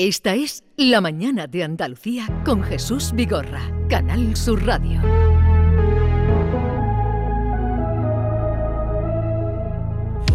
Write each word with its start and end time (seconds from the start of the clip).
Esta 0.00 0.36
es 0.36 0.62
La 0.76 1.00
Mañana 1.00 1.48
de 1.48 1.64
Andalucía 1.64 2.24
con 2.44 2.62
Jesús 2.62 3.10
Vigorra, 3.12 3.62
Canal 3.88 4.36
Sur 4.36 4.64
Radio. 4.64 5.02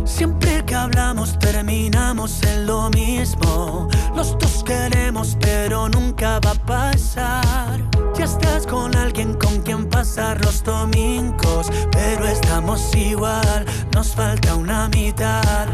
Siempre 0.04 0.66
que 0.66 0.76
hablamos 0.76 1.40
terminamos 1.40 2.44
en 2.44 2.68
lo 2.68 2.90
mismo. 2.90 3.88
Los 4.14 4.38
dos 4.38 4.66
queremos, 4.66 5.38
pero 5.40 5.88
nunca 5.88 6.42
va 6.46 6.52
a 6.52 6.66
pasar. 6.66 7.80
Ya 8.18 8.26
estás 8.26 8.68
con 8.68 8.94
alguien 8.98 9.34
con 9.36 9.62
quien 9.62 9.88
pasar 9.88 10.44
los 10.44 10.62
domingos, 10.62 11.72
pero 11.90 12.28
estamos 12.28 12.94
igual, 12.98 13.66
nos 13.94 14.14
falta 14.14 14.56
una 14.56 14.90
mitad. 14.90 15.70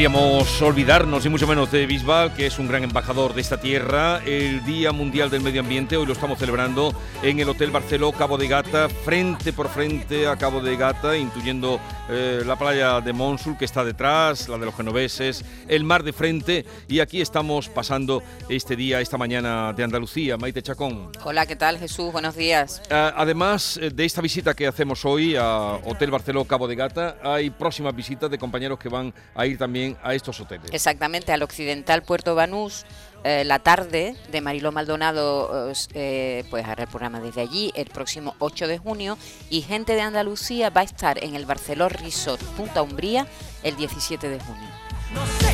Podríamos 0.00 0.62
olvidarnos, 0.62 1.26
y 1.26 1.28
mucho 1.28 1.46
menos 1.46 1.70
de 1.70 1.84
Bisbal, 1.84 2.32
que 2.32 2.46
es 2.46 2.58
un 2.58 2.66
gran 2.66 2.82
embajador 2.82 3.34
de 3.34 3.42
esta 3.42 3.60
tierra. 3.60 4.22
El 4.24 4.64
Día 4.64 4.92
Mundial 4.92 5.28
del 5.28 5.42
Medio 5.42 5.60
Ambiente, 5.60 5.98
hoy 5.98 6.06
lo 6.06 6.14
estamos 6.14 6.38
celebrando 6.38 6.94
en 7.22 7.38
el 7.38 7.46
Hotel 7.50 7.70
Barceló 7.70 8.10
Cabo 8.12 8.38
de 8.38 8.48
Gata, 8.48 8.88
frente 8.88 9.52
por 9.52 9.68
frente 9.68 10.26
a 10.26 10.36
Cabo 10.36 10.62
de 10.62 10.74
Gata, 10.74 11.18
intuyendo 11.18 11.78
eh, 12.08 12.42
la 12.46 12.56
playa 12.56 13.02
de 13.02 13.12
Monsul 13.12 13.58
que 13.58 13.66
está 13.66 13.84
detrás, 13.84 14.48
la 14.48 14.56
de 14.56 14.64
los 14.64 14.74
genoveses, 14.74 15.44
el 15.68 15.84
mar 15.84 16.02
de 16.02 16.14
frente, 16.14 16.64
y 16.88 17.00
aquí 17.00 17.20
estamos 17.20 17.68
pasando 17.68 18.22
este 18.48 18.76
día, 18.76 19.02
esta 19.02 19.18
mañana 19.18 19.74
de 19.74 19.84
Andalucía. 19.84 20.38
Maite 20.38 20.62
Chacón. 20.62 21.12
Hola, 21.24 21.44
¿qué 21.44 21.56
tal 21.56 21.78
Jesús? 21.78 22.10
Buenos 22.10 22.36
días. 22.36 22.80
Ah, 22.90 23.12
Además 23.18 23.76
eh, 23.76 23.90
de 23.90 24.06
esta 24.06 24.22
visita 24.22 24.54
que 24.54 24.66
hacemos 24.66 25.04
hoy 25.04 25.36
a 25.36 25.78
Hotel 25.84 26.10
Barceló 26.10 26.46
Cabo 26.46 26.66
de 26.66 26.76
Gata, 26.76 27.18
hay 27.22 27.50
próximas 27.50 27.94
visitas 27.94 28.30
de 28.30 28.38
compañeros 28.38 28.78
que 28.78 28.88
van 28.88 29.12
a 29.34 29.44
ir 29.44 29.58
también 29.58 29.89
a 30.02 30.14
estos 30.14 30.40
hoteles. 30.40 30.70
Exactamente, 30.72 31.32
al 31.32 31.42
occidental 31.42 32.02
Puerto 32.02 32.34
Banús, 32.34 32.84
eh, 33.22 33.44
la 33.44 33.58
tarde 33.58 34.16
de 34.30 34.40
Mariló 34.40 34.72
Maldonado, 34.72 35.72
eh, 35.94 36.44
pues 36.48 36.64
hará 36.64 36.84
el 36.84 36.88
programa 36.88 37.20
desde 37.20 37.42
allí 37.42 37.70
el 37.74 37.86
próximo 37.86 38.34
8 38.38 38.66
de 38.66 38.78
junio 38.78 39.18
y 39.50 39.60
gente 39.60 39.94
de 39.94 40.00
Andalucía 40.00 40.70
va 40.70 40.80
a 40.80 40.84
estar 40.84 41.22
en 41.22 41.34
el 41.34 41.44
Barceló 41.44 41.88
Resort 41.88 42.42
Punta 42.56 42.82
Umbría 42.82 43.26
el 43.62 43.76
17 43.76 44.28
de 44.28 44.40
junio. 44.40 44.68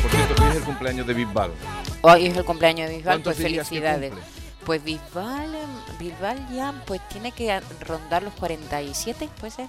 Por 0.01 0.11
cierto, 0.11 0.43
hoy 0.43 0.49
es 0.49 0.55
el 0.55 0.63
cumpleaños 0.63 1.07
de 1.07 1.13
Bisbal. 1.13 1.51
Hoy 2.01 2.27
es 2.27 2.37
el 2.37 2.45
cumpleaños 2.45 2.89
de 2.89 2.95
Bisbal, 2.97 3.15
¿Cuántos 3.15 3.35
pues 3.35 3.43
felicidades. 3.43 4.13
Pues 4.65 4.83
Bisbal, 4.83 5.49
Bisbal 5.99 6.37
ya 6.53 6.73
pues 6.85 7.01
tiene 7.09 7.31
que 7.31 7.59
rondar 7.81 8.23
los 8.23 8.33
47, 8.35 9.29
puede 9.39 9.51
ser. 9.51 9.67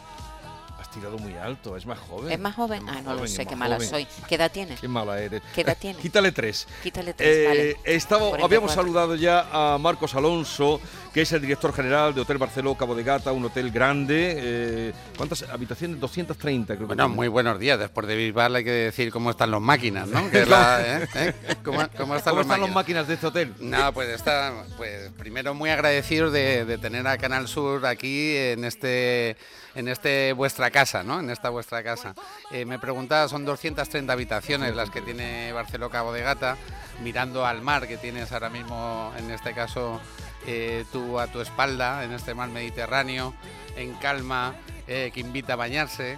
Has 0.89 0.95
tirado 0.95 1.19
muy 1.19 1.35
alto, 1.37 1.77
es 1.77 1.85
más 1.85 1.99
joven. 1.99 2.33
¿Es 2.33 2.39
más 2.41 2.55
joven? 2.55 2.83
Es 2.89 2.95
Ah, 2.97 3.03
no 3.03 3.11
lo 3.11 3.17
joven, 3.19 3.29
sé, 3.29 3.43
es 3.43 3.49
qué 3.49 3.57
más 3.57 3.69
mala 3.69 3.75
joven. 3.77 3.91
soy. 3.91 4.07
¿Qué 4.27 4.35
edad 4.37 4.51
tiene? 4.51 4.75
Qué 4.77 4.89
mala 4.89 5.21
eres. 5.21 5.43
¿Qué 5.55 5.61
edad 5.61 5.77
tiene? 5.79 5.99
Quítale 6.01 6.33
tres. 6.33 6.67
Quítale 6.83 7.13
tres, 7.13 7.29
Eh, 7.29 7.45
vale. 7.47 7.75
44. 7.85 8.45
habíamos 8.47 8.73
saludado 8.73 9.15
ya 9.15 9.47
a 9.53 9.77
Marcos 9.77 10.15
Alonso, 10.15 10.81
que 11.19 11.23
es 11.23 11.33
el 11.33 11.41
director 11.41 11.73
general 11.75 12.15
de 12.15 12.21
Hotel 12.21 12.39
Barceló 12.39 12.77
Cabo 12.77 12.95
de 12.95 13.03
Gata, 13.03 13.33
un 13.33 13.45
hotel 13.45 13.73
grande. 13.73 14.35
eh, 14.39 14.93
¿Cuántas 15.17 15.43
habitaciones? 15.43 15.99
230, 15.99 16.77
creo 16.77 16.79
que 16.79 16.95
Bueno, 16.95 17.07
tiene. 17.07 17.17
muy 17.17 17.27
buenos 17.27 17.59
días. 17.59 17.77
Después 17.77 18.07
de 18.07 18.15
Bisbal 18.15 18.55
hay 18.55 18.63
que 18.63 18.71
decir 18.71 19.11
cómo 19.11 19.31
están 19.33 19.51
los 19.51 19.61
máquinas, 19.61 20.07
¿no? 20.07 20.31
Que 20.31 20.47
la- 20.47 20.81
¿eh? 21.03 21.09
¿eh? 21.17 21.35
¿Cómo, 21.65 21.79
cómo 21.79 21.83
están, 21.83 21.97
¿Cómo 21.97 22.15
los 22.15 22.21
están 22.23 22.35
las 22.37 22.47
máquinas? 22.47 22.71
máquinas 22.73 23.09
de 23.09 23.15
este 23.15 23.27
hotel? 23.27 23.53
No, 23.59 23.93
pues 23.93 24.11
está, 24.11 24.53
pues 24.77 25.11
primero 25.19 25.55
muy 25.55 25.71
agradecidos 25.71 26.33
de, 26.33 26.65
de 26.65 26.79
tener 26.79 27.05
a 27.09 27.19
Canal 27.19 27.49
Sur 27.49 27.85
aquí 27.85 28.37
en 28.37 28.65
este, 28.65 29.37
en 29.75 29.89
este 29.89 30.33
vuestra 30.35 30.71
casa, 30.71 31.03
¿no? 31.03 31.19
En 31.19 31.31
esta 31.31 31.49
vuestra 31.51 31.83
casa. 31.83 32.15
Eh, 32.53 32.65
me 32.65 32.79
preguntaba, 32.79 33.27
son 33.29 33.45
230 33.45 34.13
habitaciones 34.13 34.77
las 34.77 34.89
que 34.91 35.03
tiene 35.03 35.51
Barceló 35.53 35.91
Cabo 35.91 36.13
de 36.13 36.21
Gata, 36.23 36.57
mirando 37.03 37.45
al 37.45 37.61
mar 37.61 37.89
que 37.89 37.97
tienes 37.97 38.31
ahora 38.31 38.51
mismo, 38.51 39.13
en 39.19 39.33
este 39.33 39.53
caso, 39.53 40.01
eh, 40.47 40.85
tú 40.93 41.19
a 41.19 41.27
tu 41.27 41.41
espalda, 41.41 42.05
en 42.05 42.13
este 42.13 42.35
mar 42.35 42.49
Mediterráneo, 42.49 43.35
en 43.77 43.95
calma, 43.95 44.55
eh, 44.87 45.11
que 45.13 45.21
invita 45.21 45.55
a 45.55 45.57
bañarse. 45.57 46.17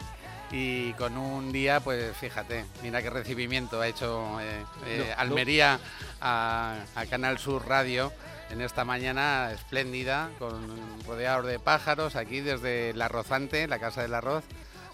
Y 0.52 0.94
con 0.94 1.16
un 1.16 1.52
día, 1.52 1.78
pues 1.78 2.16
fíjate, 2.16 2.64
mira 2.82 3.02
qué 3.02 3.10
recibimiento 3.10 3.80
ha 3.80 3.86
hecho 3.86 4.40
eh, 4.40 4.64
No, 4.98 5.04
no. 5.04 5.10
Almería 5.16 5.78
a, 6.20 6.76
a 6.96 7.06
Canal 7.06 7.38
Sur 7.38 7.68
Radio 7.68 8.12
en 8.50 8.60
esta 8.60 8.84
mañana 8.84 9.52
espléndida, 9.52 10.30
con 10.40 10.68
rodeados 11.06 11.46
de 11.46 11.60
pájaros, 11.60 12.16
aquí 12.16 12.40
desde 12.40 12.92
La 12.94 13.06
Rozante, 13.06 13.68
la 13.68 13.78
Casa 13.78 14.02
del 14.02 14.14
Arroz 14.14 14.44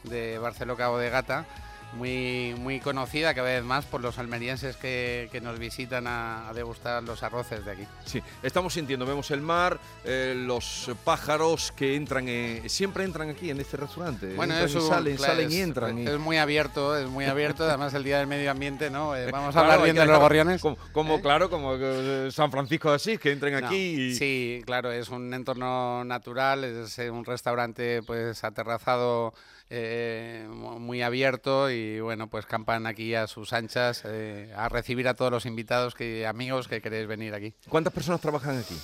de 0.05 0.39
Barceló 0.39 0.77
Cabo 0.77 0.99
de 0.99 1.11
Gata, 1.11 1.47
muy, 1.93 2.55
muy 2.59 2.81
conocida 2.81 3.33
cada 3.35 3.49
vez 3.49 3.65
más 3.65 3.85
por 3.87 4.01
los 4.01 4.19
almerienses 4.19 4.77
que, 4.77 5.29
que 5.33 5.41
nos 5.41 5.59
visitan 5.59 6.07
a, 6.07 6.49
a 6.49 6.53
degustar 6.53 7.03
los 7.03 7.23
arroces 7.23 7.65
de 7.65 7.73
aquí. 7.73 7.87
Sí, 8.05 8.23
estamos 8.43 8.75
sintiendo, 8.75 9.07
vemos 9.07 9.31
el 9.31 9.41
mar, 9.41 9.79
eh, 10.05 10.35
los 10.37 10.91
pájaros 11.05 11.73
que 11.77 11.95
entran, 11.97 12.27
eh, 12.29 12.63
siempre 12.67 13.05
entran 13.05 13.31
aquí 13.31 13.51
en 13.51 13.61
este 13.61 13.77
restaurante. 13.79 14.35
Bueno, 14.35 14.55
entran 14.55 14.69
eso 14.69 14.79
y 14.87 14.89
salen, 14.89 15.17
claro, 15.17 15.33
salen 15.35 15.51
y 15.51 15.55
es- 15.55 15.61
entran. 15.63 15.99
y- 15.99 16.07
Es 16.07 16.19
muy 16.19 16.37
abierto, 16.37 16.97
es 16.97 17.09
muy 17.09 17.25
abierto. 17.25 17.65
Además, 17.65 17.95
el 17.95 18.05
Día 18.05 18.19
del 18.19 18.27
Medio 18.27 18.51
Ambiente, 18.51 18.91
¿no? 18.91 19.17
Eh, 19.17 19.31
vamos 19.31 19.51
a 19.51 19.61
Claro, 19.61 19.73
hablar 19.73 19.85
bien 19.85 19.97
de 19.97 20.07
los 20.07 20.19
gorriones. 20.19 20.61
Como, 20.61 20.77
como, 20.93 21.21
claro, 21.23 21.49
como 21.49 21.77
San 22.31 22.51
Francisco 22.51 22.91
de 22.91 22.97
Asís, 22.97 23.19
que 23.19 23.33
entren 23.33 23.59
No, 23.61 23.67
aquí 23.67 23.77
y... 23.77 24.15
Sí, 24.15 24.63
claro, 24.67 24.93
es 24.93 25.09
un 25.09 25.33
entorno 25.33 26.05
natural, 26.05 26.65
es 26.65 26.99
un 26.99 27.25
restaurante 27.25 28.03
pues 28.03 28.45
aterrazado 28.45 29.33
eh, 29.71 30.47
mu- 30.49 30.79
muy 30.79 31.03
abierto 31.03 31.71
y 31.71 32.01
bueno, 32.01 32.29
pues 32.29 32.47
campan 32.47 32.87
aquí 32.87 33.15
a 33.15 33.27
sus 33.27 33.53
anchas 33.53 34.03
eh, 34.05 34.53
a 34.57 34.69
recibir 34.69 35.09
a 35.09 35.15
todos 35.15 35.31
los 35.31 35.47
invitados 35.47 35.95
que 35.95 36.27
amigos 36.27 36.69
que 36.69 36.81
queréis 36.81 37.07
venir 37.07 37.35
aquí. 37.35 37.55
¿Cuántas 37.69 37.93
personas 37.93 38.21
trabajan 38.21 38.59
aquí? 38.59 38.77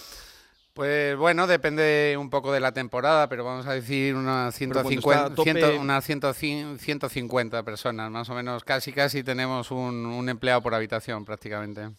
Pues 0.75 1.17
bueno, 1.19 1.47
depende 1.47 2.17
un 2.19 2.31
poco 2.31 2.51
de 2.51 2.59
la 2.61 2.73
temporada, 2.73 3.29
pero 3.29 3.45
vamos 3.45 3.67
a 3.67 3.75
decir 3.75 4.15
unas 4.15 4.57
Pero 4.59 4.83
cuando 4.83 4.89
150, 4.89 5.21
está 5.21 5.33
a 5.33 5.35
tope- 5.37 5.45
ciento- 5.69 5.81
unas 5.81 6.05
100 6.05 6.79
150 6.79 7.63
personas, 7.63 8.11
más 8.11 8.29
o 8.31 8.35
menos, 8.35 8.65
casi 8.65 8.91
casi 8.93 9.23
tenemos 9.23 9.71
un, 9.71 10.07
un 10.07 10.29
empleado 10.31 10.63
por 10.63 10.75
habitación 10.75 11.27
prácticamente. 11.27 11.91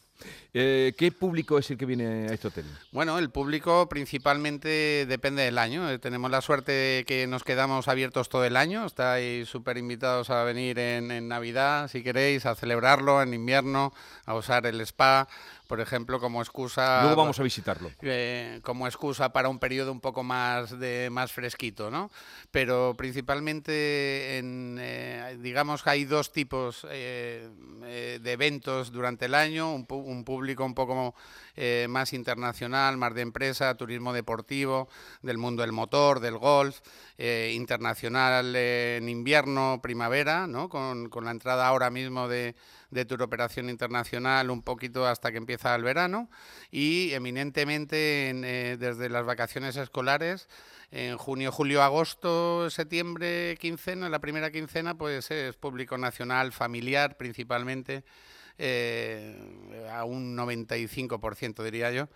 Eh, 0.53 0.93
¿Qué 0.97 1.11
público 1.11 1.57
es 1.57 1.69
el 1.71 1.77
que 1.77 1.85
viene 1.85 2.27
a 2.29 2.33
este 2.33 2.47
hotel? 2.47 2.65
Bueno, 2.91 3.17
el 3.17 3.29
público 3.31 3.89
principalmente 3.89 5.05
depende 5.07 5.41
del 5.43 5.57
año. 5.57 5.89
Eh, 5.89 5.97
Tenemos 5.99 6.29
la 6.29 6.41
suerte 6.41 6.71
de 6.71 7.05
que 7.05 7.25
nos 7.27 7.43
quedamos 7.43 7.87
abiertos 7.87 8.29
todo 8.29 8.45
el 8.45 8.55
año. 8.55 8.85
Estáis 8.85 9.49
súper 9.49 9.77
invitados 9.77 10.29
a 10.29 10.43
venir 10.43 10.77
en, 10.79 11.09
en 11.11 11.27
Navidad, 11.27 11.87
si 11.89 12.03
queréis, 12.03 12.45
a 12.45 12.55
celebrarlo, 12.55 13.21
en 13.21 13.33
invierno, 13.33 13.93
a 14.25 14.35
usar 14.35 14.65
el 14.67 14.79
spa, 14.81 15.27
por 15.67 15.81
ejemplo, 15.81 16.19
como 16.19 16.39
excusa. 16.41 17.01
Luego 17.01 17.15
vamos 17.15 17.39
a 17.39 17.43
visitarlo. 17.43 17.89
eh, 18.01 18.59
como 18.63 18.85
excusa 18.85 19.33
para 19.33 19.49
un 19.49 19.57
periodo 19.57 19.91
un 19.91 20.01
poco 20.01 20.21
más 20.21 20.77
de 20.79 21.09
más 21.11 21.31
fresquito, 21.31 21.89
¿no? 21.89 22.11
Pero 22.51 22.93
principalmente, 22.95 24.37
en, 24.37 24.77
eh, 24.79 25.37
digamos 25.41 25.81
que 25.81 25.89
hay 25.89 26.05
dos 26.05 26.31
tipos 26.31 26.85
eh, 26.91 27.49
de 28.21 28.31
eventos 28.31 28.91
durante 28.91 29.25
el 29.25 29.33
año, 29.33 29.73
un, 29.73 29.87
un 30.05 30.23
público 30.23 30.65
un 30.65 30.75
poco 30.75 31.15
eh, 31.55 31.87
más 31.89 32.13
internacional, 32.13 32.97
más 32.97 33.13
de 33.13 33.21
empresa, 33.21 33.75
turismo 33.75 34.13
deportivo, 34.13 34.89
del 35.21 35.37
mundo 35.37 35.61
del 35.61 35.71
motor, 35.71 36.19
del 36.19 36.37
golf, 36.37 36.79
eh, 37.17 37.51
internacional 37.55 38.55
en 38.55 39.09
invierno, 39.09 39.79
primavera, 39.81 40.47
¿no? 40.47 40.69
Con, 40.69 41.09
con 41.09 41.25
la 41.25 41.31
entrada 41.31 41.67
ahora 41.67 41.89
mismo 41.89 42.27
de, 42.27 42.55
de 42.93 43.05
Turoperación 43.05 43.69
Internacional 43.69 44.49
un 44.49 44.61
poquito 44.61 45.05
hasta 45.05 45.31
que 45.31 45.37
empieza 45.37 45.75
el 45.75 45.83
verano 45.83 46.29
y 46.71 47.11
eminentemente 47.13 48.29
en, 48.29 48.43
eh, 48.45 48.77
desde 48.79 49.09
las 49.09 49.25
vacaciones 49.25 49.75
escolares 49.75 50.47
en 50.91 51.17
junio, 51.17 51.51
julio, 51.51 51.81
agosto, 51.81 52.69
septiembre, 52.69 53.57
quincena, 53.59 54.09
la 54.09 54.19
primera 54.19 54.51
quincena, 54.51 54.95
pues 54.95 55.31
es 55.31 55.55
público 55.55 55.97
nacional, 55.97 56.51
familiar 56.51 57.17
principalmente, 57.17 58.03
eh, 58.57 59.87
a 59.91 60.03
un 60.05 60.35
95% 60.35 61.63
diría 61.63 61.91
yo, 61.91 62.09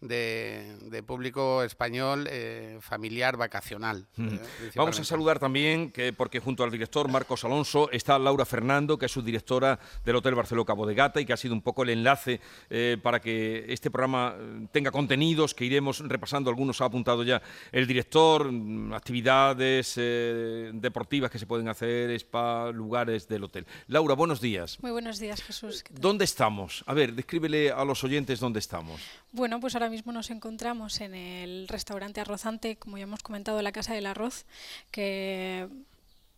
de, 0.00 1.02
público 1.06 1.62
español 1.62 2.26
eh, 2.30 2.78
familiar 2.80 3.36
vacacional. 3.36 4.06
Eh, 4.18 4.40
Vamos 4.74 4.98
a 4.98 5.04
saludar 5.04 5.38
también, 5.38 5.90
que 5.90 6.12
porque 6.12 6.40
junto 6.40 6.64
al 6.64 6.70
director 6.70 7.08
Marcos 7.08 7.44
Alonso 7.44 7.90
está 7.90 8.18
Laura 8.18 8.44
Fernando, 8.44 8.98
que 8.98 9.06
es 9.06 9.12
subdirectora 9.12 9.78
del 10.04 10.16
Hotel 10.16 10.34
Barceló 10.34 10.64
Cabo 10.64 10.86
de 10.86 10.94
Gata 10.94 11.20
y 11.20 11.26
que 11.26 11.32
ha 11.32 11.36
sido 11.36 11.54
un 11.54 11.62
poco 11.62 11.82
el 11.82 11.90
enlace 11.90 12.40
eh, 12.70 12.96
para 13.02 13.20
que 13.20 13.66
este 13.68 13.90
programa 13.90 14.34
tenga 14.72 14.90
contenidos 14.90 15.54
que 15.54 15.64
iremos 15.64 16.00
repasando. 16.00 16.50
Algunos 16.50 16.80
ha 16.80 16.86
apuntado 16.86 17.22
ya 17.22 17.42
el 17.72 17.86
director, 17.86 18.50
mm, 18.50 18.94
actividades 18.94 19.96
deportivas 19.96 21.30
que 21.30 21.38
se 21.38 21.46
pueden 21.46 21.68
hacer, 21.68 22.10
spa, 22.12 22.70
lugares 22.70 23.28
del 23.28 23.44
hotel. 23.44 23.66
Laura, 23.88 24.14
buenos 24.14 24.40
días. 24.40 24.78
Muy 24.80 24.92
buenos 24.92 25.18
días, 25.18 25.42
Jesús. 25.42 25.84
¿Dónde 25.90 26.24
estamos? 26.24 26.84
A 26.86 26.94
ver, 26.94 27.14
descríbele 27.14 27.70
a 27.70 27.84
los 27.84 28.02
oyentes 28.04 28.40
dónde 28.40 28.60
estamos. 28.60 29.00
Bueno, 29.32 29.60
pues 29.60 29.74
ahora 29.74 29.89
mismo 29.90 30.12
nos 30.12 30.30
encontramos 30.30 31.00
en 31.00 31.14
el 31.14 31.68
restaurante 31.68 32.20
Arrozante, 32.20 32.76
como 32.76 32.96
ya 32.96 33.04
hemos 33.04 33.22
comentado, 33.22 33.60
la 33.62 33.72
Casa 33.72 33.94
del 33.94 34.06
Arroz, 34.06 34.46
que 34.90 35.68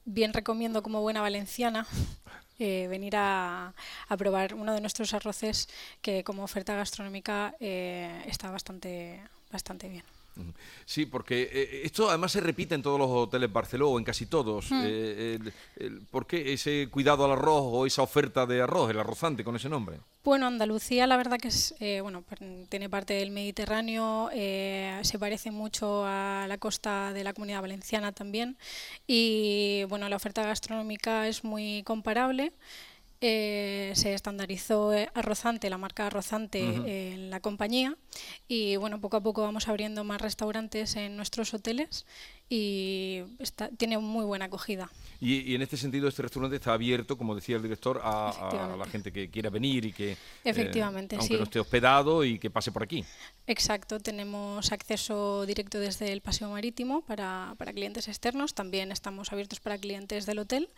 bien 0.05 0.33
recomiendo 0.33 0.83
como 0.83 1.01
buena 1.01 1.21
valenciana 1.21 1.87
eh, 2.59 2.87
venir 2.89 3.15
a, 3.17 3.75
probar 4.19 4.55
uno 4.55 4.75
de 4.75 4.81
nuestros 4.81 5.15
arroces 5.15 5.69
que 6.01 6.25
como 6.25 6.45
oferta 6.45 6.75
gastronómica 6.77 7.55
eh, 7.61 8.25
está 8.27 8.51
bastante, 8.51 9.23
bastante 9.51 9.89
bien. 9.89 10.05
Sí, 10.85 11.07
porque 11.07 11.49
eh, 11.53 11.83
esto 11.85 12.09
además 12.09 12.33
se 12.33 12.41
repite 12.41 12.75
en 12.75 12.83
todos 12.83 12.99
los 12.99 13.09
hoteles 13.09 13.53
Barceló, 13.53 13.91
o 13.91 13.99
en 13.99 14.05
casi 14.05 14.27
todos. 14.27 14.71
Hmm. 14.71 14.83
Eh, 14.85 15.39
¿Por 16.11 16.27
qué 16.27 16.53
ese 16.53 16.89
cuidado 16.91 17.25
al 17.25 17.33
arroz 17.33 17.63
o 17.65 17.87
esa 17.87 18.03
oferta 18.03 18.47
de 18.47 18.63
arroz, 18.63 18.91
el 18.91 18.99
arrozante 18.99 19.45
con 19.45 19.57
ese 19.57 19.69
nombre? 19.69 19.99
Bueno, 20.25 20.47
Andalucía 20.47 21.07
la 21.07 21.17
verdad 21.17 21.39
que 21.39 21.49
es, 21.49 21.75
eh, 21.81 22.01
bueno, 22.01 22.25
tiene 22.69 22.89
parte 22.89 23.15
del 23.15 23.31
Mediterráneo, 23.31 24.31
se 24.33 25.19
parece 25.19 25.51
mucho 25.51 26.05
a 26.07 26.47
la 26.49 26.59
costa 26.59 27.13
de 27.13 27.25
la 27.25 27.33
Comunidad 27.33 27.61
Valenciana 27.61 28.13
también 28.13 28.57
y 29.07 29.85
bueno, 29.89 30.09
la 30.09 30.17
oferta 30.17 30.43
gastronómica 30.43 31.27
es 31.29 31.45
muy 31.45 31.83
comparable. 31.85 32.53
Eh, 33.25 33.93
se 33.95 34.15
estandarizó 34.15 34.93
eh, 34.93 35.09
Arrozante, 35.15 35.71
la 35.71 35.79
marca 35.79 36.09
Arrozante 36.09 36.59
en 37.13 37.31
la 37.31 37.39
compañía 37.39 37.97
y 38.49 38.75
bueno, 38.75 39.01
poco 39.01 39.17
a 39.17 39.21
poco 39.21 39.43
vamos 39.43 39.69
abriendo 39.69 40.03
más 40.03 40.21
restaurantes 40.21 40.97
en 40.97 41.17
nuestros 41.17 41.55
hoteles 41.55 42.05
y 42.49 43.23
tiene 43.79 43.97
muy 43.99 44.25
buena 44.25 44.47
acogida. 44.47 44.91
Y, 45.21 45.55
en 45.55 45.63
este 45.63 45.77
sentido 45.77 46.09
este 46.09 46.23
restaurante 46.23 46.57
está 46.57 46.75
abierto, 46.75 47.17
como 47.17 47.37
decía 47.37 47.55
el 47.55 47.63
director, 47.63 48.01
a, 48.03 48.75
la 48.77 48.85
gente 48.87 49.13
que 49.13 49.31
quiera 49.31 49.51
venir 49.51 49.85
y 49.85 49.93
que, 49.93 50.13
eh, 50.13 50.17
Efectivamente, 50.43 51.17
aunque 51.17 51.39
no 51.39 51.45
esté 51.45 51.61
hospedado 51.61 52.25
y 52.25 52.41
que 52.41 52.51
pase 52.51 52.73
por 52.73 52.83
aquí. 52.83 53.05
Exacto, 53.47 54.01
tenemos 54.01 54.73
acceso 54.73 55.47
directo 55.47 55.79
desde 55.79 56.13
el 56.13 56.23
paseo 56.23 56.51
marítimo 56.51 57.03
para, 57.03 57.55
para 57.57 57.73
clientes 57.73 58.09
externos, 58.09 58.53
también 58.53 58.91
estamos 58.91 59.33
abiertos 59.33 59.61
para 59.61 59.79
clientes 59.79 60.27
del 60.27 60.41
hotel. 60.41 60.69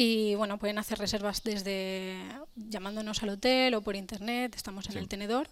Y 0.00 0.36
bueno, 0.36 0.60
pueden 0.60 0.78
hacer 0.78 0.96
reservas 1.00 1.42
desde 1.42 2.16
llamándonos 2.54 3.20
al 3.24 3.30
hotel 3.30 3.74
o 3.74 3.80
por 3.80 3.96
internet, 3.96 4.54
estamos 4.54 4.88
en 4.90 4.96
el 4.96 5.08
tenedor. 5.08 5.48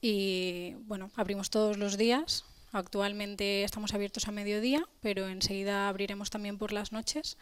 Y 0.00 0.72
bueno, 0.86 1.10
abrimos 1.16 1.50
todos 1.50 1.76
los 1.76 1.98
días. 1.98 2.46
Actualmente 2.72 3.62
estamos 3.62 3.92
abiertos 3.92 4.26
a 4.26 4.32
mediodía, 4.32 4.88
pero 5.02 5.28
enseguida 5.28 5.90
abriremos 5.90 6.30
también 6.30 6.56
por 6.56 6.72
las 6.72 6.92
noches. 6.92 7.36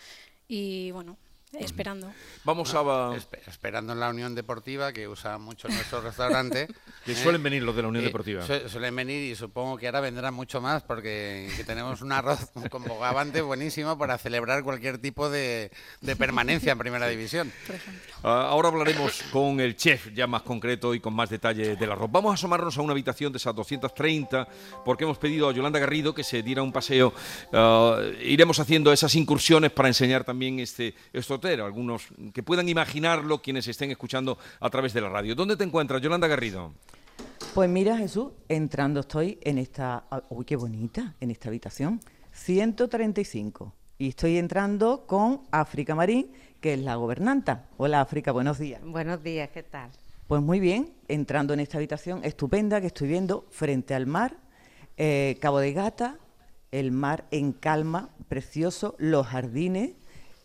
Y 0.49 0.91
bueno, 0.91 1.17
esperando. 1.59 2.13
Vamos 2.45 2.75
a... 2.75 3.15
esperando 3.47 3.93
en 3.93 4.01
la 4.01 4.09
Unión 4.09 4.35
Deportiva, 4.35 4.93
que 4.93 5.07
usa 5.07 5.39
mucho 5.39 5.69
nuestro 5.69 6.01
restaurante. 6.01 6.69
que 7.05 7.15
suelen 7.15 7.43
venir 7.43 7.63
los 7.63 7.77
de 7.77 7.83
la 7.83 7.89
Unión 7.89 8.05
Deportiva. 8.05 8.45
suelen 8.45 8.97
venir 8.97 9.31
y 9.31 9.35
supongo 9.35 9.77
que 9.77 9.87
ahora 9.87 10.01
vendrán 10.01 10.35
mucho 10.35 10.61
más 10.61 10.83
porque 10.83 11.51
tenemos 11.67 12.01
un 12.03 12.13
arroz 12.13 12.51
con 12.71 12.85
bogavante 12.85 13.43
buenísimo 13.43 13.99
para 13.99 14.19
celebrar 14.19 14.63
cualquier 14.63 14.99
tipo 14.99 15.29
de, 15.29 15.71
permanencia 16.19 16.73
en 16.73 16.79
Primera 16.79 17.07
División. 17.13 17.53
Ah, 18.23 18.49
ahora 18.49 18.69
hablaremos 18.69 19.23
con 19.31 19.61
el 19.61 19.77
chef 19.77 20.13
ya 20.15 20.27
más 20.27 20.43
concreto 20.43 20.95
y 20.95 21.01
con 21.01 21.15
más 21.15 21.31
detalle 21.31 21.77
del 21.77 21.93
arroz. 21.93 22.11
Vamos 22.11 22.33
a 22.33 22.35
asomarnos 22.35 22.79
a 22.79 22.83
una 22.83 22.93
habitación 22.93 23.33
de 23.33 23.39
esas 23.39 23.55
230 23.55 24.49
porque 24.85 25.05
hemos 25.05 25.19
pedido 25.19 25.49
a 25.49 25.53
Yolanda 25.53 25.79
Garrido 25.79 26.15
que 26.15 26.25
se 26.25 26.43
diera 26.43 26.63
un 26.63 26.73
paseo. 26.73 27.13
Ah, 27.53 28.01
iremos 28.23 28.59
haciendo 28.59 28.93
esas 28.93 29.15
incursiones 29.15 29.71
para 29.71 29.89
enseñar 29.89 30.25
también 30.25 30.59
este, 30.61 30.95
algunos 31.43 32.07
que 32.33 32.43
puedan 32.43 32.69
imaginarlo 32.69 33.43
quienes 33.43 33.67
estén 33.67 33.91
escuchando 33.91 34.39
a 34.61 34.71
través 34.71 34.93
de 34.93 35.01
la 35.01 35.09
radio. 35.09 35.35
¿Dónde 35.35 35.57
te 35.57 35.65
encuentras, 35.65 36.01
Yolanda 36.01 36.29
Garrido? 36.29 36.73
Pues 37.55 37.69
mira, 37.69 37.99
Jesús, 37.99 38.33
entrando 38.49 39.01
estoy 39.01 39.39
en 39.43 39.59
esta, 39.59 40.05
ah, 40.11 40.23
uy, 40.31 40.45
qué 40.45 40.57
bonita, 40.57 41.15
en 41.21 41.31
esta 41.31 41.49
habitación, 41.49 42.01
135. 42.33 43.75
Y 43.99 44.09
estoy 44.09 44.39
entrando 44.39 45.05
con 45.07 45.43
África 45.51 45.95
Marín, 45.95 46.31
que 46.61 46.75
es 46.75 46.81
la 46.81 46.95
gobernanta. 46.95 47.69
Hola 47.77 48.01
África, 48.01 48.33
buenos 48.33 48.59
días. 48.59 48.81
Buenos 48.85 49.23
días, 49.23 49.51
¿qué 49.51 49.63
tal? 49.63 49.91
Pues 50.29 50.41
muy 50.41 50.61
bien, 50.61 50.95
entrando 51.09 51.53
en 51.53 51.61
esta 51.61 51.79
habitación 51.79 52.25
estupenda 52.25 52.81
que 52.81 52.87
estoy 52.87 53.09
viendo 53.09 53.47
frente 53.51 53.95
al 53.95 54.07
mar, 54.07 54.37
eh, 54.97 55.37
Cabo 55.41 55.59
de 55.59 55.73
Gata, 55.73 56.19
el 56.71 56.91
mar 56.91 57.27
en 57.31 57.53
calma, 57.53 58.11
precioso, 58.29 58.95
los 58.99 59.27
jardines, 59.27 59.93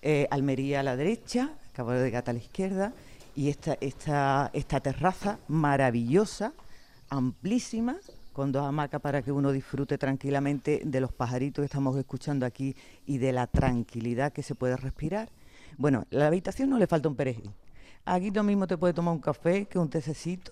eh, 0.02 0.28
Almería 0.32 0.82
a 0.82 0.84
la 0.84 0.96
derecha, 0.96 1.52
Cabo 1.74 1.92
de 1.92 2.10
Gata 2.10 2.32
a 2.32 2.34
la 2.34 2.40
izquierda, 2.40 2.94
y 3.36 3.50
esta, 3.50 3.78
esta, 3.82 4.50
esta 4.54 4.80
terraza 4.80 5.40
maravillosa, 5.48 6.54
amplísima, 7.10 7.98
con 8.34 8.52
dos 8.52 8.66
hamacas 8.66 9.02
para 9.02 9.22
que 9.22 9.32
uno 9.32 9.52
disfrute 9.52 9.98
tranquilamente 9.98 10.82
de 10.86 11.02
los 11.02 11.12
pajaritos 11.12 11.64
que 11.64 11.66
estamos 11.66 11.98
escuchando 11.98 12.46
aquí 12.46 12.76
y 13.06 13.18
de 13.18 13.32
la 13.32 13.48
tranquilidad 13.48 14.32
que 14.32 14.44
se 14.44 14.54
puede 14.54 14.78
respirar. 14.78 15.30
Bueno, 15.78 16.06
la 16.12 16.28
habitación 16.28 16.70
no 16.70 16.78
le 16.78 16.88
falta 16.88 17.10
un 17.10 17.16
perejil. 17.16 17.52
Aquí 18.06 18.32
tú 18.32 18.44
mismo 18.44 18.68
te 18.68 18.78
puedes 18.78 18.96
tomar 18.96 19.14
un 19.14 19.20
café, 19.20 19.66
que 19.66 19.80
un 19.80 19.90
tececito, 19.90 20.52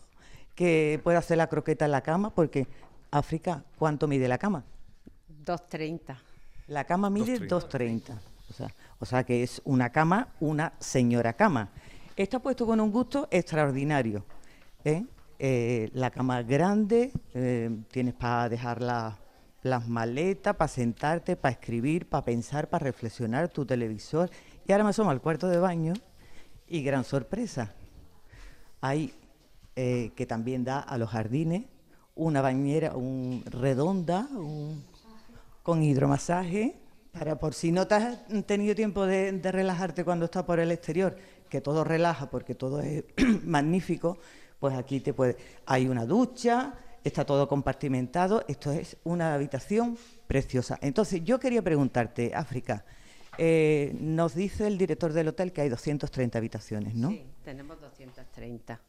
que 0.55 0.99
puede 1.03 1.17
hacer 1.17 1.37
la 1.37 1.47
croqueta 1.47 1.85
en 1.85 1.91
la 1.91 2.01
cama, 2.01 2.29
porque 2.31 2.67
África, 3.11 3.63
¿cuánto 3.77 4.07
mide 4.07 4.27
la 4.27 4.37
cama? 4.37 4.63
2.30. 5.45 6.17
La 6.67 6.85
cama 6.85 7.09
mide 7.09 7.39
2.30. 7.39 8.17
O 8.99 9.05
sea, 9.05 9.23
que 9.23 9.43
es 9.43 9.61
una 9.65 9.91
cama, 9.91 10.29
una 10.39 10.73
señora 10.79 11.33
cama. 11.33 11.69
Está 12.15 12.39
puesto 12.39 12.65
con 12.65 12.79
un 12.79 12.91
gusto 12.91 13.27
extraordinario. 13.29 14.23
¿eh? 14.85 15.05
Eh, 15.37 15.89
la 15.93 16.11
cama 16.11 16.41
grande, 16.43 17.11
eh, 17.33 17.69
tienes 17.91 18.13
para 18.13 18.47
dejar 18.47 18.81
las 18.81 19.87
maletas, 19.87 20.55
para 20.55 20.67
sentarte, 20.67 21.35
para 21.35 21.51
escribir, 21.51 22.07
para 22.07 22.23
pensar, 22.23 22.69
para 22.69 22.85
reflexionar, 22.85 23.49
tu 23.49 23.65
televisor. 23.65 24.29
Y 24.65 24.71
ahora 24.71 24.85
me 24.85 24.91
asomo 24.91 25.11
al 25.11 25.21
cuarto 25.21 25.47
de 25.49 25.57
baño 25.57 25.93
y 26.67 26.81
gran 26.83 27.03
sorpresa. 27.03 27.73
Hay 28.81 29.13
que 29.75 30.25
también 30.25 30.63
da 30.63 30.79
a 30.79 30.97
los 30.97 31.09
jardines 31.09 31.65
una 32.15 32.39
bañera 32.39 32.95
un, 32.95 33.43
redonda 33.45 34.25
con 35.63 35.83
hidromasaje 35.83 36.77
para 37.17 37.39
por 37.39 37.53
si 37.53 37.71
no 37.71 37.87
te 37.87 37.95
has 37.95 38.17
tenido 38.45 38.75
tiempo 38.75 39.05
de, 39.05 39.39
relajarte 39.41 40.03
cuando 40.03 40.25
estás 40.25 40.43
por 40.43 40.59
el 40.59 40.71
exterior, 40.71 41.15
que 41.49 41.61
todo 41.61 41.83
relaja 41.83 42.29
porque 42.29 42.55
todo 42.55 42.81
es 42.81 43.05
magnífico, 43.43 44.17
pues 44.59 44.75
aquí 44.75 44.99
te 44.99 45.13
puede. 45.13 45.37
Hay 45.65 45.87
una 45.87 46.05
ducha, 46.05 46.73
está 47.03 47.25
todo 47.25 47.47
compartimentado, 47.47 48.43
esto 48.47 48.71
es 48.71 48.97
una 49.05 49.33
habitación 49.33 49.97
preciosa. 50.27 50.77
Entonces, 50.81 51.23
yo 51.23 51.39
quería 51.39 51.61
preguntarte, 51.61 52.33
África, 52.35 52.83
eh, 53.37 53.95
nos 53.99 54.35
dice 54.35 54.67
el 54.67 54.77
director 54.77 55.13
del 55.13 55.29
hotel 55.29 55.53
que 55.53 55.61
hay 55.61 55.69
230 55.69 56.37
habitaciones, 56.37 56.95
¿no? 56.95 57.09
Sí, 57.09 57.25
tenemos 57.43 57.79
230. 57.79 58.81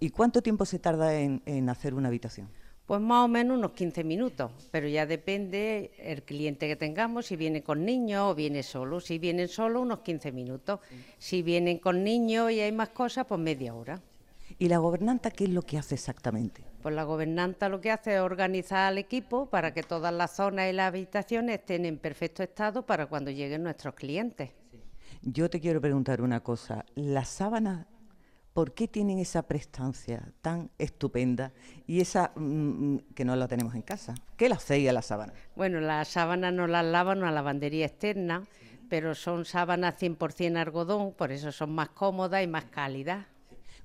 ¿Y 0.00 0.10
cuánto 0.10 0.42
tiempo 0.42 0.64
se 0.64 0.78
tarda 0.78 1.14
en 1.14 1.68
hacer 1.68 1.94
una 1.94 2.08
habitación? 2.08 2.48
Pues 2.90 3.00
más 3.00 3.24
o 3.24 3.28
menos 3.28 3.56
unos 3.56 3.70
15 3.70 4.02
minutos, 4.02 4.50
pero 4.72 4.88
ya 4.88 5.06
depende 5.06 5.92
el 5.96 6.24
cliente 6.24 6.66
que 6.66 6.74
tengamos, 6.74 7.26
si 7.26 7.36
viene 7.36 7.62
con 7.62 7.84
niños 7.84 8.32
o 8.32 8.34
viene 8.34 8.64
solo. 8.64 8.98
Si 8.98 9.20
vienen 9.20 9.46
solo, 9.46 9.80
unos 9.80 10.00
15 10.00 10.32
minutos. 10.32 10.80
Si 11.16 11.40
vienen 11.42 11.78
con 11.78 12.02
niños 12.02 12.50
y 12.50 12.58
hay 12.58 12.72
más 12.72 12.88
cosas, 12.88 13.26
pues 13.28 13.40
media 13.40 13.76
hora. 13.76 14.02
¿Y 14.58 14.66
la 14.66 14.78
gobernanta 14.78 15.30
qué 15.30 15.44
es 15.44 15.50
lo 15.50 15.62
que 15.62 15.78
hace 15.78 15.94
exactamente? 15.94 16.64
Pues 16.82 16.92
la 16.92 17.04
gobernanta 17.04 17.68
lo 17.68 17.80
que 17.80 17.92
hace 17.92 18.16
es 18.16 18.20
organizar 18.22 18.88
al 18.88 18.98
equipo 18.98 19.46
para 19.46 19.72
que 19.72 19.84
todas 19.84 20.12
las 20.12 20.34
zonas 20.34 20.68
y 20.68 20.72
las 20.72 20.88
habitaciones 20.88 21.60
estén 21.60 21.86
en 21.86 21.96
perfecto 21.96 22.42
estado 22.42 22.86
para 22.86 23.06
cuando 23.06 23.30
lleguen 23.30 23.62
nuestros 23.62 23.94
clientes. 23.94 24.50
Yo 25.22 25.48
te 25.48 25.60
quiero 25.60 25.80
preguntar 25.80 26.22
una 26.22 26.40
cosa. 26.40 26.84
¿Las 26.96 27.28
sábanas 27.28 27.86
¿por 28.52 28.72
qué 28.74 28.88
tienen 28.88 29.18
esa 29.18 29.42
prestancia 29.42 30.32
tan 30.40 30.70
estupenda 30.78 31.52
y 31.86 32.00
esa 32.00 32.32
mm, 32.34 32.42
mm, 32.42 32.98
que 33.14 33.24
no 33.24 33.36
la 33.36 33.48
tenemos 33.48 33.74
en 33.74 33.82
casa? 33.82 34.14
¿Qué 34.36 34.48
la 34.48 34.56
hacéis 34.56 34.88
a 34.88 34.92
la 34.92 35.02
sábana? 35.02 35.32
Bueno, 35.56 35.80
las 35.80 36.08
sábanas 36.08 36.52
no 36.52 36.66
las 36.66 36.84
lavan 36.84 37.22
a 37.24 37.30
lavandería 37.30 37.86
externa, 37.86 38.44
pero 38.88 39.14
son 39.14 39.44
sábanas 39.44 39.94
100% 40.00 40.56
algodón, 40.56 41.12
por 41.12 41.32
eso 41.32 41.52
son 41.52 41.72
más 41.72 41.90
cómodas 41.90 42.42
y 42.42 42.46
más 42.46 42.64
cálidas. 42.64 43.26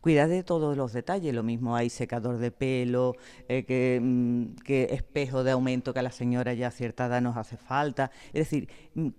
cuidar 0.01 0.29
de 0.29 0.43
todos 0.43 0.77
los 0.77 0.93
detalles. 0.93 1.33
Lo 1.33 1.41
mismo 1.41 1.75
hay 1.75 1.89
secador 1.89 2.37
de 2.37 2.51
pelo, 2.51 3.15
eh, 3.47 3.65
que, 3.65 3.99
mm, 3.99 4.55
que, 4.63 4.83
espejo 4.91 5.43
de 5.43 5.49
aumento 5.49 5.93
que 5.93 5.99
a 5.99 6.03
la 6.03 6.11
señora 6.11 6.53
ya 6.53 6.69
cierta 6.69 7.07
edad 7.07 7.21
nos 7.21 7.37
hace 7.37 7.57
falta. 7.57 8.11
Es 8.27 8.49
decir, 8.49 8.69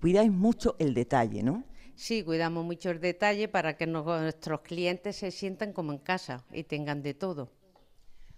cuidáis 0.01 0.31
mucho 0.31 0.77
el 0.79 0.95
detalle, 0.95 1.43
¿no? 1.43 1.65
Sí, 1.97 2.23
cuidamos 2.23 2.65
mucho 2.65 2.91
el 2.91 3.01
detalle 3.01 3.49
para 3.49 3.77
que 3.77 3.87
nuestros 3.87 4.61
clientes 4.61 5.17
se 5.17 5.31
sientan 5.31 5.73
como 5.73 5.93
en 5.93 5.99
casa 5.99 6.45
y 6.53 6.65
tengan 6.65 7.03
de 7.03 7.15
todo. 7.15 7.51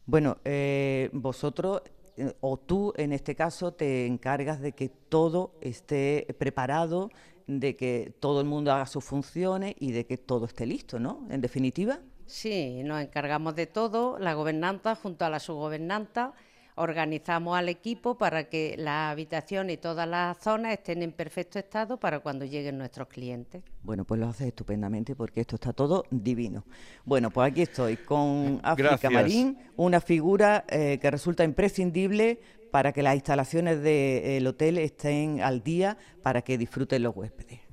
Bueno, 0.07 0.39
eh, 0.45 1.11
vosotros 1.13 1.83
eh, 2.17 2.33
o 2.41 2.57
tú 2.57 2.93
en 2.97 3.13
este 3.13 3.35
caso 3.35 3.73
te 3.73 4.07
encargas 4.07 4.61
de 4.61 4.73
que 4.73 4.89
todo 4.89 5.57
esté 5.61 6.27
preparado, 6.39 7.11
de 7.49 7.77
que 7.77 8.15
todo 8.21 8.41
el 8.41 8.47
mundo 8.47 8.73
haga 8.73 8.87
sus 8.87 9.05
funciones 9.05 9.75
y 9.81 9.91
de 9.91 10.07
que 10.07 10.19
todo 10.19 10.47
esté 10.47 10.65
listo, 10.65 11.01
¿no? 11.01 11.27
En 11.29 11.41
definitiva. 11.41 11.99
Sí, 12.27 12.83
nos 12.85 13.03
encargamos 13.03 13.57
de 13.57 13.67
todo, 13.67 14.19
la 14.19 14.35
gobernanta 14.35 14.95
junto 14.95 15.25
a 15.25 15.31
la 15.31 15.41
subgobernanta 15.41 16.35
organizamos 16.79 17.59
al 17.59 17.69
equipo 17.69 18.17
para 18.17 18.45
que 18.45 18.75
la 18.79 19.11
habitación 19.11 19.71
y 19.71 19.77
todas 19.77 20.09
las 20.09 20.39
zonas 20.39 20.73
estén 20.73 21.03
en 21.03 21.13
perfecto 21.13 21.59
estado 21.59 21.99
para 21.99 22.21
cuando 22.21 22.45
lleguen 22.45 22.79
nuestros 22.79 23.09
clientes. 23.09 23.63
Bueno, 23.83 24.05
pues 24.05 24.21
lo 24.21 24.29
haces 24.29 24.49
estupendamente 24.49 25.15
porque 25.15 25.41
esto 25.41 25.57
está 25.57 25.73
todo 25.73 26.05
divino. 26.11 26.65
Bueno, 27.05 27.31
pues 27.31 27.51
aquí 27.51 27.63
estoy 27.63 27.97
con 27.97 28.61
África 28.65 29.11
Marín, 29.11 29.59
una 29.77 30.01
figura 30.01 30.65
eh, 30.69 30.99
que 31.01 31.11
resulta 31.11 31.45
imprescindible 31.45 32.41
para 32.71 32.93
que 32.93 33.03
las 33.03 33.15
instalaciones 33.15 33.83
del 33.83 34.47
hotel 34.47 34.79
estén 34.79 35.41
al 35.41 35.63
día 35.63 35.97
para 36.23 36.43
que 36.43 36.59
disfruten 36.59 37.03
los 37.03 37.17
huéspedes. 37.17 37.68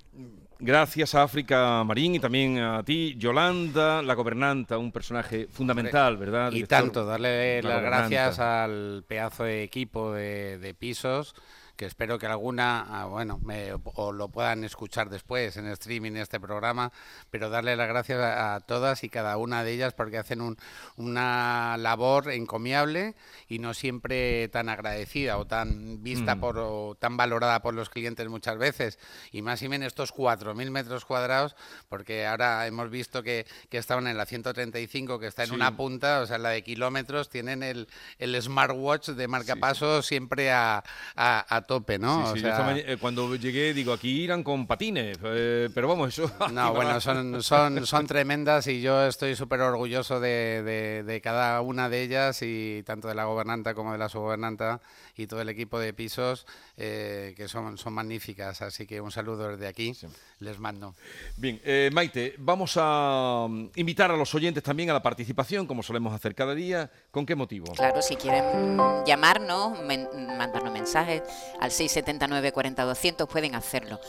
Gracias 0.59 1.15
a 1.15 1.23
África 1.23 1.83
Marín 1.83 2.15
y 2.15 2.19
también 2.19 2.59
a 2.59 2.83
ti, 2.83 3.15
Yolanda, 3.17 4.01
la 4.01 4.13
gobernanta, 4.13 4.77
un 4.77 4.91
personaje 4.91 5.47
fundamental, 5.51 6.17
¿verdad? 6.17 6.51
Y 6.51 6.63
tanto, 6.63 7.05
darle 7.05 7.61
las 7.61 7.81
gracias 7.81 8.39
al 8.39 9.03
pedazo 9.07 9.43
de 9.43 9.63
equipo 9.63 10.13
de 10.13 10.75
pisos 10.77 11.35
que 11.75 11.85
espero 11.85 12.17
que 12.17 12.25
alguna, 12.25 12.85
ah, 12.89 13.05
bueno, 13.05 13.39
me, 13.43 13.73
o 13.83 14.11
lo 14.11 14.29
puedan 14.29 14.63
escuchar 14.63 15.09
después 15.09 15.57
en 15.57 15.67
streaming 15.67 16.13
este 16.13 16.39
programa, 16.39 16.91
pero 17.29 17.49
darle 17.49 17.75
las 17.75 17.87
gracias 17.87 18.19
a, 18.21 18.59
todas 18.65 19.03
y 19.03 19.09
cada 19.09 19.37
una 19.37 19.63
de 19.63 19.73
ellas 19.73 19.93
porque 19.93 20.17
hacen 20.17 20.41
un, 20.41 20.57
una 20.95 21.75
labor 21.77 22.31
encomiable 22.31 23.15
y 23.47 23.59
no 23.59 23.73
siempre 23.73 24.47
tan 24.49 24.69
agradecida 24.69 25.37
o 25.37 25.45
tan 25.45 26.01
vista 26.01 26.35
mm. 26.35 26.39
por 26.39 26.57
o 26.59 26.95
tan 26.97 27.17
valorada 27.17 27.61
por 27.61 27.73
los 27.73 27.89
clientes 27.89 28.27
muchas 28.29 28.57
veces. 28.57 28.97
Y 29.31 29.41
más 29.41 29.61
y 29.61 29.69
menos 29.69 29.87
estos 29.87 30.13
4.000 30.13 30.69
metros 30.71 31.05
cuadrados 31.05 31.55
porque 31.89 32.25
ahora 32.25 32.65
hemos 32.67 32.89
visto 32.89 33.21
que, 33.23 33.45
que 33.69 33.77
estaban 33.77 34.07
en 34.07 34.17
la 34.17 34.25
135 34.25 35.19
que 35.19 35.27
está 35.27 35.43
en 35.43 35.51
una 35.51 35.75
punta, 35.75 36.21
o 36.21 36.25
sea, 36.25 36.37
la 36.37 36.49
de 36.49 36.63
kilómetros, 36.63 37.29
tienen 37.29 37.63
el, 37.63 37.87
el 38.17 38.41
smartwatch 38.41 39.09
de 39.09 39.27
marcapasos 39.27 40.05
siempre 40.05 40.51
a, 40.51 40.83
a 41.15 41.64
tope, 41.65 41.99
¿no? 41.99 42.33
Eh, 42.35 42.97
cuando 42.99 43.35
llegué, 43.35 43.73
digo, 43.73 43.93
aquí 43.93 44.23
irán 44.23 44.43
con 44.43 44.67
patines, 44.67 45.17
eh, 45.23 45.69
pero 45.73 45.87
vamos, 45.87 46.09
eso... 46.09 46.31
No, 46.51 46.73
bueno, 46.73 47.01
son, 47.01 47.41
son, 47.43 47.85
son 47.85 48.07
tremendas 48.07 48.67
y 48.67 48.81
yo 48.81 49.05
estoy 49.05 49.35
súper 49.35 49.61
orgulloso 49.61 50.19
de, 50.19 51.03
de, 51.05 51.21
cada 51.21 51.61
una 51.61 51.89
de 51.89 52.03
ellas 52.03 52.41
y 52.41 52.83
tanto 52.83 53.07
de 53.07 53.15
la 53.15 53.25
gobernanta 53.25 53.73
como 53.73 53.91
de 53.91 53.97
la 53.97 54.09
subgobernanta 54.09 54.79
y 55.17 55.27
todo 55.27 55.41
el 55.41 55.49
equipo 55.49 55.79
de 55.79 55.93
pisos 55.93 56.45
eh, 56.77 57.33
que 57.35 57.47
son, 57.47 57.77
son 57.77 57.93
magníficas, 57.93 58.61
así 58.61 58.85
que 58.85 59.01
un 59.01 59.11
saludo 59.11 59.49
desde 59.49 59.67
aquí, 59.67 59.93
les 60.39 60.59
mando. 60.59 60.95
Bien, 61.37 61.59
Maite, 61.93 62.35
vamos 62.37 62.73
a 62.77 63.47
mm, 63.49 63.71
invitar 63.75 64.11
a 64.11 64.17
los 64.17 64.33
oyentes 64.35 64.63
también 64.63 64.89
a 64.89 64.93
la 64.93 65.01
participación, 65.01 65.67
como 65.67 65.83
solemos 65.83 66.13
hacer 66.13 66.35
cada 66.35 66.53
día, 66.55 66.89
¿con 67.11 67.25
qué 67.25 67.35
motivo? 67.35 67.73
Claro, 67.73 68.01
si 68.01 68.15
quieren 68.15 68.77
llamarnos, 69.05 69.79
mandarnos 69.83 70.71
mensajes 70.71 71.23
al 71.59 71.71
679 71.71 72.51
40 72.51 72.83
200 72.83 73.29
pueden 73.29 73.55
hacerlo. 73.55 73.99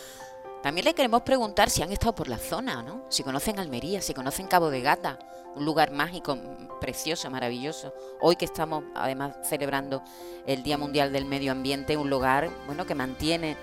También 0.63 0.85
le 0.85 0.95
queremos 0.95 1.23
preguntar 1.23 1.71
si 1.71 1.83
han 1.83 1.93
estado 1.93 2.15
por 2.15 2.29
la 2.29 2.39
zona, 2.39 2.83
¿no? 2.83 3.05
Si 3.09 3.23
conocen 3.23 3.61
Almería, 3.61 4.01
si 4.01 4.15
conocen 4.15 4.49
Cabo 4.49 4.71
de 4.71 4.81
Gata, 4.81 5.19
un 5.55 5.65
lugar 5.65 5.93
mágico, 5.93 6.37
precioso, 6.81 7.31
maravilloso. 7.31 7.95
Hoy 8.21 8.37
que 8.37 8.47
estamos 8.47 8.85
además 8.95 9.37
celebrando 9.45 10.03
el 10.47 10.63
Día 10.63 10.77
Mundial 10.77 11.13
del 11.13 11.25
Medio 11.25 11.53
Ambiente, 11.53 11.97
un 11.97 12.11
lugar, 12.11 12.51
bueno, 12.67 12.85
que 12.85 12.95
mantiene 12.95 13.57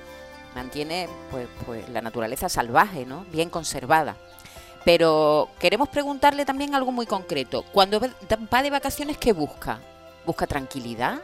mantiene 0.55 1.09
pues, 1.31 1.47
pues 1.65 1.89
la 1.89 2.01
naturaleza 2.01 2.47
salvaje, 2.49 3.05
¿no? 3.05 3.25
Bien 3.31 3.49
conservada. 3.49 4.15
Pero 4.85 5.49
queremos 5.59 5.89
preguntarle 5.89 6.45
también 6.45 6.75
algo 6.75 6.91
muy 6.91 7.05
concreto. 7.05 7.63
Cuando 7.71 7.99
va 7.99 8.63
de 8.63 8.69
vacaciones, 8.69 9.17
¿qué 9.17 9.33
busca? 9.33 9.79
¿Busca 10.25 10.45
tranquilidad? 10.45 11.21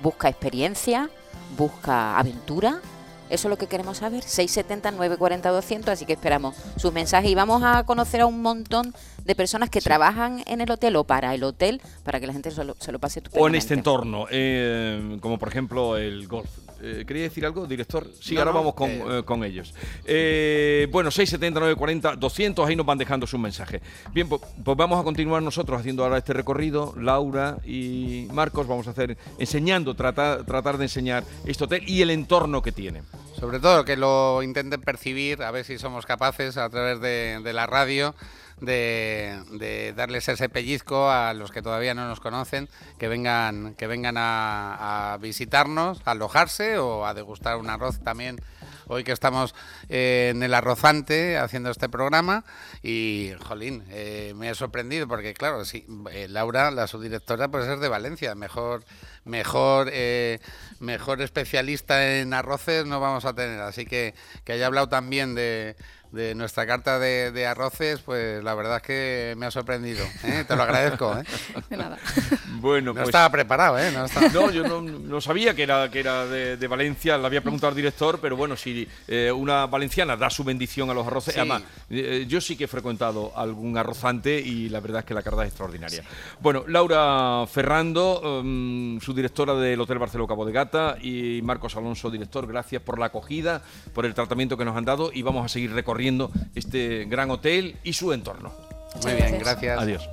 ¿Busca 0.00 0.28
experiencia? 0.28 1.10
Busca 1.56 2.18
aventura. 2.18 2.80
Eso 3.28 3.46
es 3.46 3.50
lo 3.50 3.58
que 3.58 3.66
queremos 3.66 3.98
saber. 3.98 4.22
670 4.22 4.90
940 4.90 5.50
200, 5.50 5.92
así 5.92 6.04
que 6.04 6.14
esperamos 6.14 6.56
sus 6.76 6.92
mensajes 6.92 7.30
y 7.30 7.34
vamos 7.34 7.62
a 7.64 7.84
conocer 7.84 8.22
a 8.22 8.26
un 8.26 8.42
montón 8.42 8.92
de 9.30 9.36
personas 9.36 9.70
que 9.70 9.80
trabajan 9.80 10.42
en 10.46 10.60
el 10.60 10.68
hotel 10.68 10.96
o 10.96 11.04
para 11.04 11.32
el 11.36 11.44
hotel 11.44 11.80
para 12.02 12.18
que 12.18 12.26
la 12.26 12.32
gente 12.32 12.50
se 12.50 12.64
lo, 12.64 12.74
se 12.80 12.90
lo 12.90 12.98
pase 12.98 13.22
O 13.38 13.46
en 13.46 13.54
este 13.54 13.74
entorno, 13.74 14.26
eh, 14.28 15.18
como 15.20 15.38
por 15.38 15.46
ejemplo 15.46 15.96
el 15.96 16.26
golf. 16.26 16.50
Eh, 16.82 17.04
¿Quería 17.06 17.24
decir 17.24 17.46
algo, 17.46 17.64
director? 17.64 18.08
Sí, 18.20 18.36
ahora 18.38 18.50
vamos 18.50 18.74
con, 18.74 18.90
eh, 18.90 19.22
con 19.24 19.44
ellos. 19.44 19.72
bueno, 20.90 21.12
670 21.12 21.60
940 21.60 22.16
200, 22.16 22.68
ahí 22.68 22.74
nos 22.74 22.86
van 22.86 22.98
dejando 22.98 23.24
su 23.24 23.38
mensaje. 23.38 23.80
Bien, 24.12 24.28
pues, 24.28 24.40
pues, 24.64 24.76
vamos 24.76 24.98
a 24.98 25.04
continuar 25.04 25.44
nosotros 25.44 25.78
haciendo 25.78 26.02
ahora 26.02 26.18
este 26.18 26.32
recorrido. 26.32 26.92
Laura 26.96 27.58
y 27.64 28.26
Marcos 28.32 28.66
vamos 28.66 28.88
a 28.88 28.90
hacer, 28.90 29.16
enseñando, 29.38 29.94
tratar, 29.94 30.44
tratar 30.44 30.76
de 30.76 30.86
enseñar 30.86 31.22
este 31.46 31.62
hotel 31.62 31.84
y 31.86 32.02
el 32.02 32.10
entorno 32.10 32.62
que 32.62 32.72
tiene. 32.72 33.02
Sobre 33.38 33.60
todo 33.60 33.84
que 33.84 33.96
lo 33.96 34.42
intenten 34.42 34.80
percibir, 34.80 35.44
a 35.44 35.52
ver 35.52 35.64
si 35.64 35.78
somos 35.78 36.04
capaces 36.04 36.56
a 36.56 36.68
través 36.68 37.00
de, 37.00 37.40
de 37.44 37.52
la 37.52 37.66
radio 37.66 38.12
de, 38.60 39.94
darles 39.96 40.28
ese 40.28 40.48
pellizco 40.48 41.10
a 41.10 41.34
los 41.34 41.50
que 41.50 41.62
todavía 41.62 41.94
no 41.94 42.06
nos 42.06 42.20
conocen, 42.20 42.68
que 42.98 43.08
vengan, 43.08 43.74
que 43.74 43.86
vengan 43.86 44.16
a, 44.18 45.18
visitarnos, 45.20 46.00
a 46.04 46.12
alojarse 46.12 46.78
o 46.78 47.06
a 47.06 47.14
degustar 47.14 47.56
un 47.56 47.70
arroz 47.70 48.00
también 48.00 48.40
hoy 48.86 49.04
que 49.04 49.12
estamos 49.12 49.54
eh, 49.88 50.32
en 50.34 50.42
el 50.42 50.52
arrozante 50.52 51.38
haciendo 51.38 51.70
este 51.70 51.88
programa. 51.88 52.44
Y, 52.82 53.32
jolín, 53.46 53.84
eh, 53.90 54.32
me 54.34 54.48
ha 54.48 54.54
sorprendido 54.54 55.06
porque, 55.06 55.32
claro, 55.32 55.64
sí, 55.64 55.86
eh, 56.10 56.26
Laura, 56.28 56.72
la 56.72 56.88
subdirectora, 56.88 57.48
pues 57.48 57.68
es 57.68 57.80
de 57.80 57.88
Valencia, 57.88 58.34
mejor, 58.34 58.84
mejor, 59.24 59.92
mejor 60.80 61.22
especialista 61.22 62.18
en 62.18 62.34
arroces 62.34 62.84
no 62.86 62.98
vamos 62.98 63.24
a 63.24 63.34
tener, 63.34 63.60
así 63.60 63.86
que 63.86 64.14
que 64.44 64.52
haya 64.52 64.66
hablado 64.66 64.88
también 64.88 65.34
de 65.34 65.76
de 66.12 66.34
nuestra 66.34 66.66
carta 66.66 66.98
de, 66.98 67.46
arroces, 67.46 68.00
pues 68.00 68.42
la 68.42 68.54
verdad 68.54 68.76
es 68.76 68.82
que 68.82 69.34
me 69.36 69.46
ha 69.46 69.50
sorprendido. 69.50 70.04
¿eh? 70.24 70.44
Te 70.46 70.56
lo 70.56 70.62
agradezco. 70.62 71.16
¿eh? 71.16 71.24
De 71.70 71.76
nada. 71.76 71.98
Bueno, 72.60 72.86
no 72.86 72.94
pues 72.94 73.08
estaba 73.08 73.30
preparado, 73.30 73.78
¿eh? 73.78 73.92
No, 74.32 74.50
yo 74.50 74.64
no, 74.64 75.20
sabía 75.20 75.54
que 75.54 75.62
era, 75.62 75.90
que 75.90 76.00
era 76.00 76.26
de, 76.26 76.66
Valencia, 76.66 77.16
le 77.16 77.26
había 77.26 77.40
preguntado 77.40 77.70
al 77.70 77.76
director, 77.76 78.18
pero 78.20 78.36
bueno, 78.36 78.56
si 78.56 78.86
eh, 79.08 79.32
una 79.32 79.66
valenciana 79.66 80.16
da 80.16 80.30
su 80.30 80.44
bendición 80.44 80.90
a 80.90 80.94
los 80.94 81.06
arroces, 81.06 81.36
además, 81.36 81.62
eh, 81.88 82.26
yo 82.28 82.40
sí 82.40 82.56
que 82.56 82.64
he 82.64 82.68
frecuentado 82.68 83.32
algún 83.36 83.76
arrozante 83.78 84.38
y 84.38 84.68
la 84.68 84.80
verdad 84.80 85.00
es 85.00 85.04
que 85.06 85.14
la 85.14 85.22
carta 85.22 85.42
es 85.42 85.48
extraordinaria. 85.48 86.02
Bueno, 86.40 86.64
Laura 86.66 87.46
Ferrando, 87.46 88.40
um, 88.40 89.00
su 89.00 89.14
directora 89.14 89.54
del 89.54 89.80
Hotel 89.80 89.98
Barceló 89.98 90.26
Cabo 90.26 90.44
de 90.44 90.52
Gata, 90.52 90.96
y 91.00 91.40
Marcos 91.42 91.76
Alonso, 91.76 92.10
director, 92.10 92.46
gracias 92.46 92.82
por 92.82 92.98
la 92.98 93.06
acogida, 93.06 93.62
por 93.94 94.06
el 94.06 94.14
tratamiento 94.14 94.56
que 94.56 94.64
nos 94.64 94.76
han 94.76 94.84
dado 94.84 95.10
y 95.12 95.22
vamos 95.22 95.44
a 95.44 95.48
seguir 95.48 95.74
recorriendo 96.00 96.30
este 96.54 97.04
gran 97.04 97.30
hotel 97.30 97.76
y 97.84 97.92
su 97.92 98.12
entorno. 98.12 98.52
Muy 99.02 99.14
bien, 99.14 99.38
gracias. 99.38 99.78
Adiós. 99.78 100.08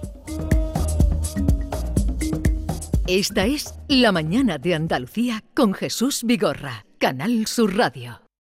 Esta 3.08 3.46
es 3.46 3.74
La 3.88 4.12
Mañana 4.12 4.58
de 4.58 4.76
Andalucía 4.76 5.44
con 5.56 5.74
Jesús 5.74 6.24
Vigorra, 6.26 6.86
Canal 7.00 7.48
Sur 7.48 7.78
Radio. 7.78 8.27